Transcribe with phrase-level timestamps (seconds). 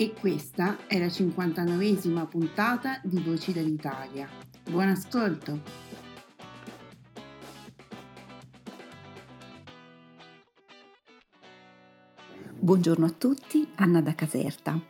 [0.00, 4.26] E questa è la 59esima puntata di Voci dall'Italia.
[4.70, 5.60] Buon ascolto!
[12.58, 14.80] Buongiorno a tutti, Anna da Caserta.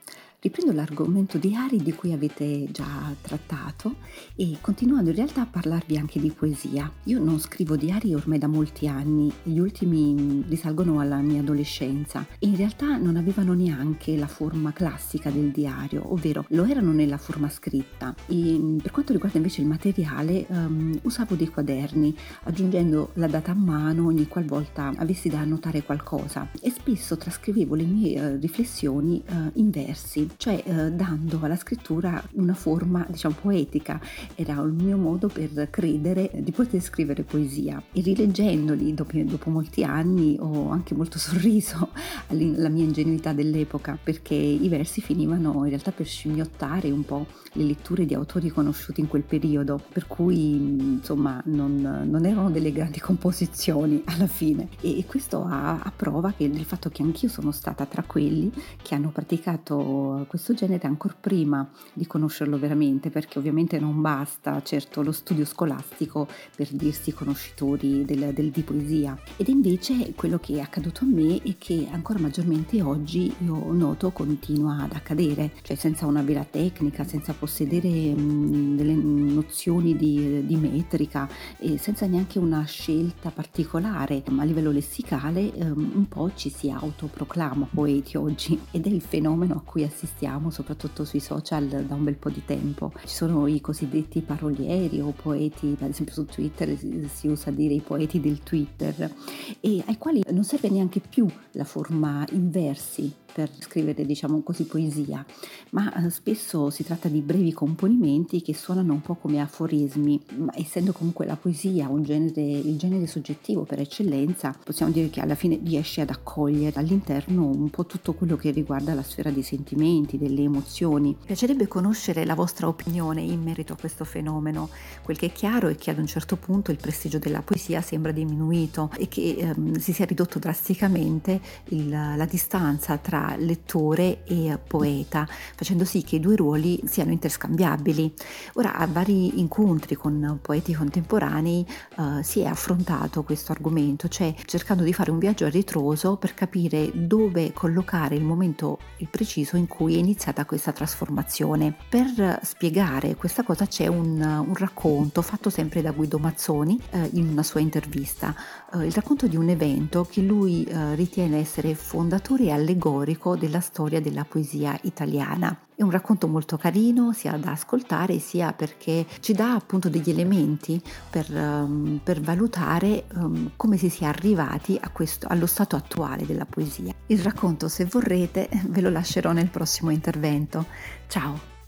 [0.42, 3.96] Riprendo l'argomento diari di cui avete già trattato
[4.34, 6.90] e continuando in realtà a parlarvi anche di poesia.
[7.04, 12.26] Io non scrivo diari ormai da molti anni, gli ultimi risalgono alla mia adolescenza.
[12.38, 17.50] In realtà non avevano neanche la forma classica del diario, ovvero lo erano nella forma
[17.50, 18.14] scritta.
[18.24, 23.54] E per quanto riguarda invece il materiale um, usavo dei quaderni aggiungendo la data a
[23.54, 26.48] mano ogni qualvolta avessi da annotare qualcosa.
[26.62, 32.22] E spesso trascrivevo le mie uh, riflessioni uh, in versi cioè eh, dando alla scrittura
[32.32, 34.00] una forma diciamo poetica,
[34.34, 37.82] era il mio modo per credere di poter scrivere poesia.
[37.92, 41.90] E rileggendoli dopo, dopo molti anni ho anche molto sorriso
[42.28, 47.64] alla mia ingenuità dell'epoca perché i versi finivano in realtà per scimmiottare un po' le
[47.64, 53.00] letture di autori conosciuti in quel periodo, per cui insomma non, non erano delle grandi
[53.00, 54.68] composizioni alla fine.
[54.80, 58.94] E, questo a, a prova che del fatto che anch'io sono stata tra quelli che
[58.94, 65.12] hanno praticato questo genere ancora prima di conoscerlo veramente, perché ovviamente non basta certo lo
[65.12, 69.18] studio scolastico per dirsi conoscitori del, del, di poesia.
[69.36, 74.10] Ed invece quello che è accaduto a me e che ancora maggiormente oggi io noto
[74.10, 80.56] continua ad accadere, cioè senza una vera tecnica, senza possedere mh, delle nozioni di, di,
[80.56, 86.70] metrica e senza neanche una scelta particolare a livello lessicale, um, un po' ci si
[86.70, 91.94] autoproclama poeti oggi ed è il fenomeno a cui assistiamo assistiamo soprattutto sui social da
[91.94, 92.92] un bel po' di tempo.
[93.04, 97.80] Ci sono i cosiddetti parolieri o poeti, ad esempio su Twitter si usa dire i
[97.80, 99.12] poeti del Twitter,
[99.60, 104.64] e ai quali non serve neanche più la forma in versi per scrivere diciamo così
[104.64, 105.24] poesia,
[105.70, 110.52] ma eh, spesso si tratta di brevi componimenti che suonano un po' come aforismi, ma
[110.54, 115.34] essendo comunque la poesia un genere, il genere soggettivo per eccellenza, possiamo dire che alla
[115.34, 120.18] fine riesce ad accogliere all'interno un po' tutto quello che riguarda la sfera dei sentimenti,
[120.18, 121.08] delle emozioni.
[121.10, 124.68] Mi piacerebbe conoscere la vostra opinione in merito a questo fenomeno.
[125.02, 128.12] Quel che è chiaro è che ad un certo punto il prestigio della poesia sembra
[128.12, 135.26] diminuito e che ehm, si sia ridotto drasticamente il, la distanza tra lettore e poeta,
[135.54, 138.12] facendo sì che i due ruoli siano interscambiabili.
[138.54, 144.82] Ora, a vari incontri con poeti contemporanei eh, si è affrontato questo argomento, cioè cercando
[144.82, 149.66] di fare un viaggio a ritroso per capire dove collocare il momento il preciso in
[149.66, 151.74] cui è iniziata questa trasformazione.
[151.88, 157.28] Per spiegare questa cosa c'è un, un racconto fatto sempre da Guido Mazzoni eh, in
[157.28, 158.34] una sua intervista,
[158.74, 163.36] eh, il racconto di un evento che lui eh, ritiene essere fondatore e allegorico storico
[163.36, 165.56] della storia della poesia italiana.
[165.74, 170.80] È un racconto molto carino sia da ascoltare sia perché ci dà appunto degli elementi
[171.08, 176.92] per, um, per valutare um, come si sia arrivati questo, allo stato attuale della poesia.
[177.06, 180.66] Il racconto, se vorrete, ve lo lascerò nel prossimo intervento.
[181.08, 181.59] Ciao!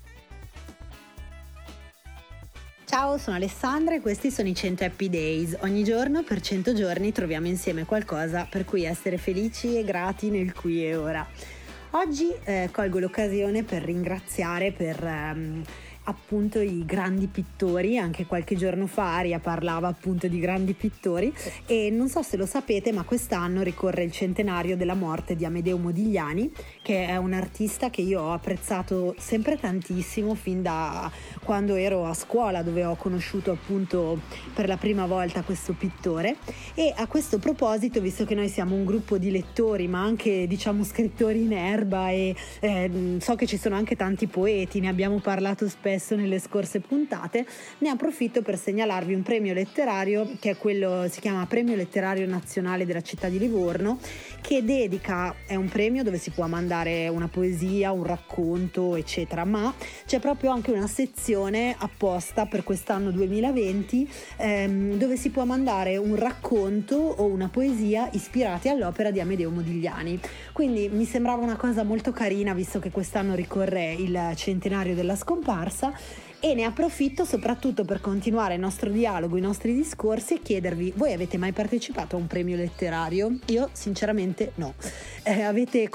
[2.95, 5.57] Ciao, sono Alessandra e questi sono i 100 Happy Days.
[5.61, 10.53] Ogni giorno per 100 giorni troviamo insieme qualcosa per cui essere felici e grati nel
[10.53, 11.27] qui e ora.
[11.93, 15.63] Oggi eh, colgo l'occasione per ringraziare per ehm,
[16.05, 21.33] appunto i grandi pittori, anche qualche giorno fa Aria parlava appunto di grandi pittori.
[21.67, 25.79] E non so se lo sapete ma quest'anno ricorre il centenario della morte di Amedeo
[25.79, 26.51] Modigliani
[26.83, 31.11] che è un artista che io ho apprezzato sempre tantissimo fin da
[31.45, 34.21] quando ero a scuola dove ho conosciuto appunto
[34.55, 36.37] per la prima volta questo pittore.
[36.75, 40.83] E a questo proposito visto che noi siamo un gruppo di lettori ma anche diciamo
[40.83, 45.69] scrittori in erba e eh, so che ci sono anche tanti poeti, ne abbiamo parlato
[45.69, 47.47] spesso nelle scorse puntate,
[47.79, 52.87] ne approfitto per segnalarvi un premio letterario che è quello, si chiama Premio Letterario Nazionale
[52.87, 53.99] della città di Livorno,
[54.41, 59.75] che dedica, è un premio dove si può mandare una poesia, un racconto, eccetera, ma
[60.07, 66.15] c'è proprio anche una sezione apposta per quest'anno 2020 ehm, dove si può mandare un
[66.17, 70.21] racconto o una poesia ispirati all'opera di Amedeo Modigliani.
[70.53, 75.82] Quindi mi sembrava una cosa molto carina visto che quest'anno ricorre il centenario della scomparsa
[75.83, 80.93] Wasser e ne approfitto soprattutto per continuare il nostro dialogo, i nostri discorsi e chiedervi,
[80.97, 83.39] voi avete mai partecipato a un premio letterario?
[83.47, 84.75] Io sinceramente no.
[85.23, 85.89] Eh, avete,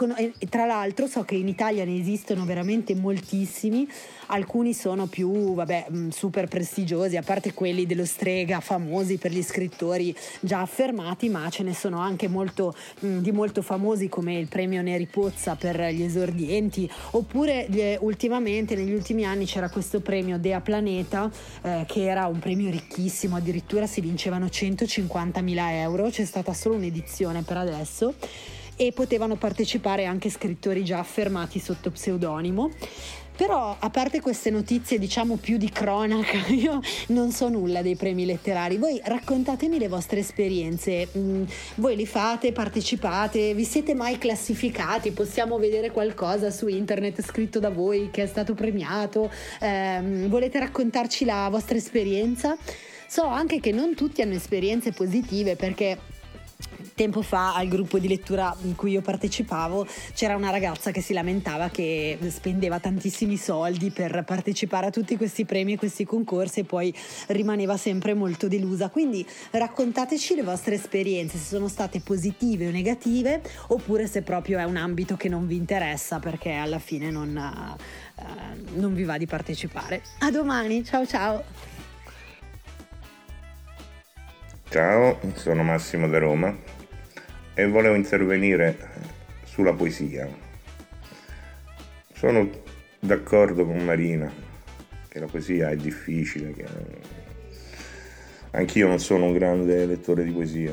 [0.49, 3.85] tra l'altro so che in Italia ne esistono veramente moltissimi,
[4.27, 9.43] alcuni sono più vabbè, mm, super prestigiosi, a parte quelli dello strega famosi per gli
[9.43, 12.73] scrittori già affermati, ma ce ne sono anche molto,
[13.05, 18.75] mm, di molto famosi come il premio Neri Pozza per gli esordienti, oppure eh, ultimamente
[18.75, 21.29] negli ultimi anni c'era questo premio Dea Planeta,
[21.61, 27.41] eh, che era un premio ricchissimo, addirittura si vincevano 150.000 euro, c'è stata solo un'edizione
[27.41, 28.13] per adesso
[28.79, 32.69] e potevano partecipare anche scrittori già affermati sotto pseudonimo.
[33.37, 38.25] Però a parte queste notizie diciamo più di cronaca, io non so nulla dei premi
[38.25, 38.77] letterari.
[38.77, 41.07] Voi raccontatemi le vostre esperienze.
[41.15, 41.43] Mm,
[41.75, 45.11] voi li fate, partecipate, vi siete mai classificati?
[45.11, 49.31] Possiamo vedere qualcosa su internet scritto da voi che è stato premiato?
[49.61, 52.57] Eh, volete raccontarci la vostra esperienza?
[53.07, 55.97] So anche che non tutti hanno esperienze positive perché
[56.97, 59.85] tempo fa al gruppo di lettura in cui io partecipavo
[60.15, 65.45] c'era una ragazza che si lamentava che spendeva tantissimi soldi per partecipare a tutti questi
[65.45, 66.91] premi e questi concorsi e poi
[67.27, 68.89] rimaneva sempre molto delusa.
[68.89, 74.63] Quindi raccontateci le vostre esperienze, se sono state positive o negative oppure se proprio è
[74.63, 79.27] un ambito che non vi interessa perché alla fine non, uh, non vi va di
[79.27, 80.01] partecipare.
[80.19, 81.43] A domani, ciao ciao!
[84.69, 86.76] Ciao, sono Massimo da Roma
[87.59, 88.77] e volevo intervenire
[89.43, 90.29] sulla poesia.
[92.13, 92.47] Sono
[92.99, 94.31] d'accordo con Marina
[95.07, 96.65] che la poesia è difficile, che
[98.51, 100.71] anch'io non sono un grande lettore di poesia,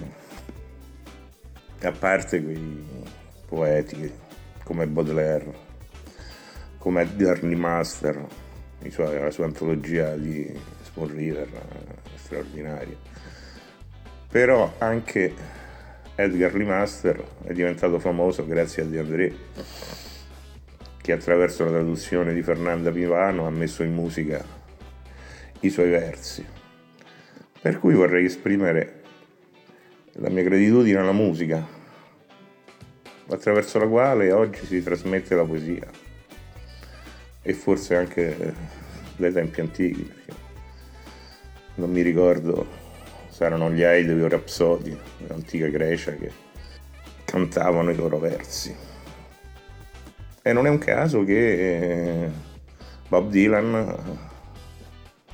[1.80, 2.84] a parte quei
[3.46, 4.12] poeti
[4.62, 5.54] come Baudelaire,
[6.76, 8.26] come Edgar Master,
[8.80, 11.48] la sua antologia di Small River,
[12.16, 12.96] straordinaria.
[14.28, 15.62] Però anche
[16.16, 19.34] Edgar Limaster è diventato famoso grazie a De André,
[21.00, 24.44] che attraverso la traduzione di Fernanda Pivano ha messo in musica
[25.60, 26.46] i suoi versi.
[27.60, 29.02] Per cui vorrei esprimere
[30.12, 31.66] la mia gratitudine alla musica,
[33.28, 35.88] attraverso la quale oggi si trasmette la poesia
[37.42, 38.54] e forse anche
[39.16, 40.32] dai tempi antichi, perché
[41.74, 42.83] non mi ricordo
[43.34, 46.30] saranno gli Aidoi o Rapsodi dell'antica Grecia che
[47.24, 48.72] cantavano i loro versi.
[50.40, 52.30] E non è un caso che eh,
[53.08, 53.94] Bob Dylan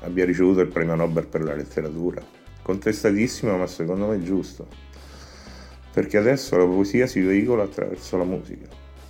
[0.01, 2.23] abbia ricevuto il premio Nobel per la letteratura.
[2.63, 4.67] Contestatissimo, ma secondo me giusto.
[5.93, 8.67] Perché adesso la poesia si veicola attraverso la musica.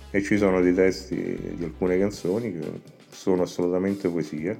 [0.09, 1.15] E ci sono dei testi
[1.55, 4.57] di alcune canzoni che sono assolutamente poesia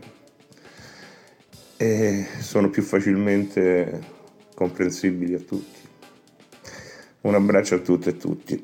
[1.76, 4.20] e sono più facilmente
[4.62, 5.80] comprensibili a tutti.
[7.22, 8.64] Un abbraccio a tutte e tutti.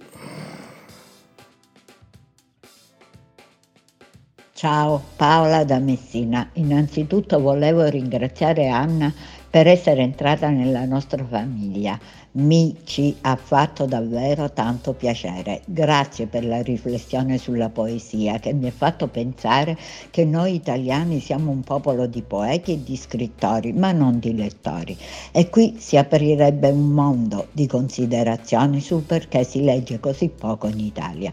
[4.54, 6.50] Ciao, Paola da Messina.
[6.54, 9.12] Innanzitutto volevo ringraziare Anna
[9.50, 12.00] per essere entrata nella nostra famiglia
[12.34, 15.62] mi ci ha fatto davvero tanto piacere.
[15.66, 19.78] Grazie per la riflessione sulla poesia che mi ha fatto pensare
[20.12, 24.96] che noi italiani siamo un popolo di poeti e di scrittori, ma non di lettori.
[25.32, 30.80] E qui si aprirebbe un mondo di considerazioni su perché si legge così poco in
[30.80, 31.32] Italia.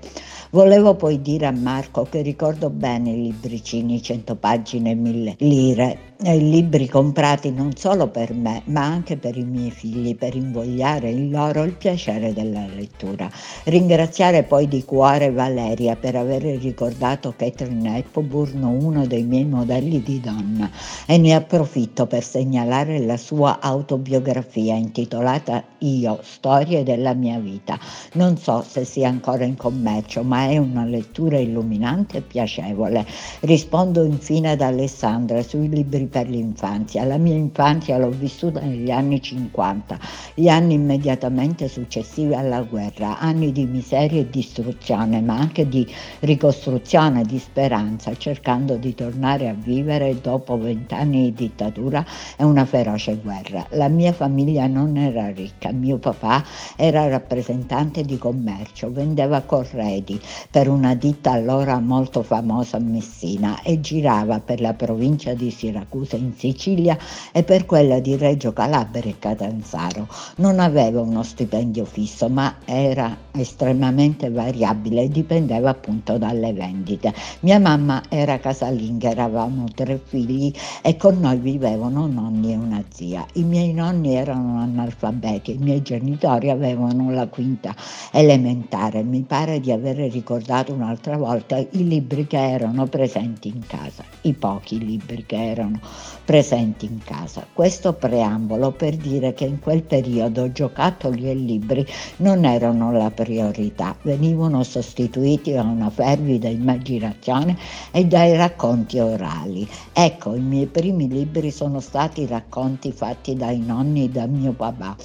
[0.51, 5.99] Volevo poi dire a Marco che ricordo bene i libricini 100 pagine e 1000 lire,
[6.19, 11.09] libri comprati non solo per me, ma anche per i miei figli, per invogliare regalare
[11.09, 13.31] in loro il piacere della lettura.
[13.65, 20.21] Ringraziare poi di cuore Valeria per aver ricordato Catherine Hepburn, uno dei miei modelli di
[20.21, 20.71] donna,
[21.07, 27.79] e ne approfitto per segnalare la sua autobiografia intitolata Io, storie della mia vita.
[28.15, 33.07] Non so se sia ancora in commercio, ma è una lettura illuminante e piacevole.
[33.41, 37.05] Rispondo infine ad Alessandra sui libri per l'infanzia.
[37.05, 39.99] La mia infanzia l'ho vissuta negli anni 50,
[40.35, 45.87] gli anni immediatamente successivi alla guerra, anni di miseria e distruzione, ma anche di
[46.21, 52.05] ricostruzione, di speranza, cercando di tornare a vivere dopo vent'anni di dittatura
[52.37, 53.67] e una feroce guerra.
[53.71, 56.45] La mia famiglia non era ricca, mio papà
[56.77, 63.81] era rappresentante di commercio, vendeva corredi per una ditta allora molto famosa a Messina e
[63.81, 66.97] girava per la provincia di Siracusa in Sicilia
[67.33, 70.09] e per quella di Reggio Calabria e Catanzaro.
[70.37, 77.13] Non aveva uno stipendio fisso, ma era estremamente variabile e dipendeva appunto dalle vendite.
[77.41, 80.53] Mia mamma era casalinga, eravamo tre figli
[80.83, 83.27] e con noi vivevano nonni e una zia.
[83.35, 87.75] I miei nonni erano analfabeti, i miei genitori avevano la quinta
[88.13, 89.03] elementare.
[89.03, 94.33] Mi pare di aver ricordato un'altra volta i libri che erano presenti in casa, i
[94.33, 95.81] pochi libri che erano
[96.25, 97.47] presenti in casa.
[97.53, 101.87] Questo preambolo per dire che in quel periodo giocattoli e libri
[102.19, 107.59] non erano la priorità, venivano sostituiti da una fervida immaginazione
[107.91, 109.69] e dai racconti orali.
[109.93, 114.97] Ecco, i miei primi libri sono stati racconti fatti dai nonni e da mio papà,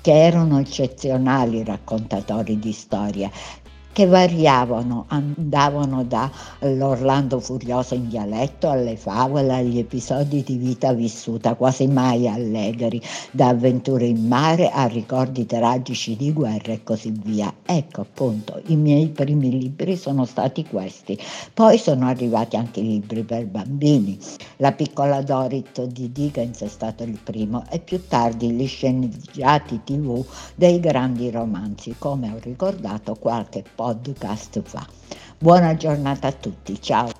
[0.00, 3.30] che erano eccezionali raccontatori di storie,
[3.98, 11.88] che variavano, andavano dall'Orlando Furioso in dialetto alle favole, agli episodi di vita vissuta, quasi
[11.88, 13.02] mai allegri,
[13.32, 17.52] da avventure in mare a ricordi tragici di guerra e così via.
[17.64, 21.18] Ecco appunto, i miei primi libri sono stati questi.
[21.52, 24.16] Poi sono arrivati anche i libri per bambini.
[24.58, 30.24] La piccola Dorit di Dickens è stato il primo e più tardi gli sceneggiati tv
[30.54, 34.86] dei grandi romanzi, come ho ricordato qualche po' podcast fa.
[35.38, 37.10] Buona giornata a tutti, ciao.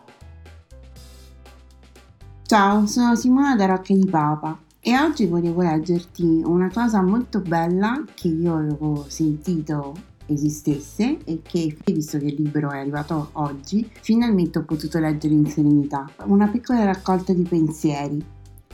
[2.43, 8.05] Ciao, sono Simona da Rocca di Papa e oggi volevo leggerti una cosa molto bella
[8.13, 9.95] che io avevo sentito
[10.27, 15.47] esistesse e che, visto che il libro è arrivato oggi, finalmente ho potuto leggere in
[15.47, 16.07] serenità.
[16.25, 18.23] Una piccola raccolta di pensieri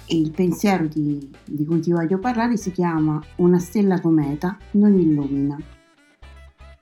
[0.06, 4.98] e il pensiero di, di cui ti voglio parlare si chiama Una stella cometa non
[4.98, 5.56] illumina.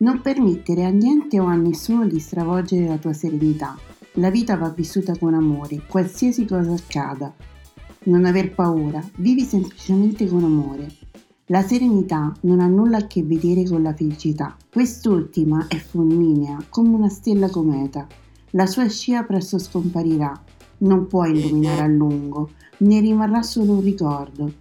[0.03, 3.79] Non permettere a niente o a nessuno di stravolgere la tua serenità.
[4.15, 7.33] La vita va vissuta con amore, qualsiasi cosa accada.
[8.07, 10.89] Non aver paura, vivi semplicemente con amore.
[11.47, 14.57] La serenità non ha nulla a che vedere con la felicità.
[14.73, 18.05] Quest'ultima è fulminea come una stella cometa.
[18.51, 20.33] La sua scia presto scomparirà.
[20.79, 24.53] Non può illuminare a lungo, ne rimarrà solo un ricordo.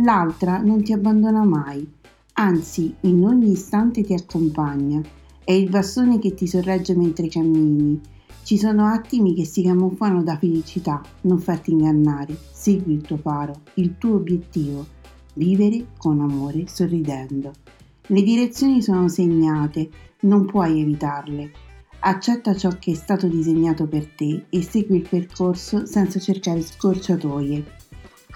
[0.00, 1.86] L'altra non ti abbandona mai,
[2.38, 5.00] anzi in ogni istante ti accompagna,
[5.42, 8.00] è il bastone che ti sorregge mentre cammini.
[8.42, 13.62] Ci sono attimi che si camuffano da felicità, non farti ingannare, segui il tuo faro,
[13.74, 14.86] il tuo obiettivo,
[15.34, 17.52] vivere con amore sorridendo.
[18.08, 19.88] Le direzioni sono segnate,
[20.20, 21.50] non puoi evitarle.
[22.00, 27.64] Accetta ciò che è stato disegnato per te e segui il percorso senza cercare scorciatoie.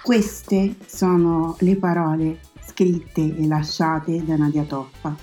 [0.02, 2.38] Queste sono le parole
[2.70, 5.14] scritte e lasciate da Nadia Toffa,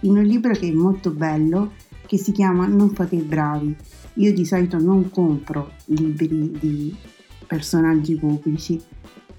[0.00, 1.72] in un libro che è molto bello
[2.06, 3.74] che si chiama Non fate i bravi.
[4.14, 6.94] Io di solito non compro libri di
[7.46, 8.80] personaggi pubblici,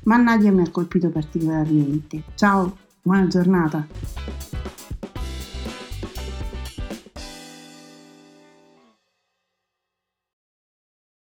[0.04, 2.24] ma Nadia mi ha colpito particolarmente.
[2.36, 4.47] Ciao, buona giornata!